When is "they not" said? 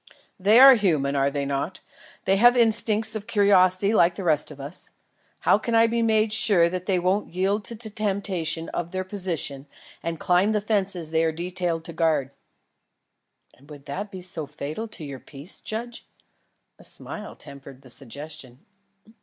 1.29-1.79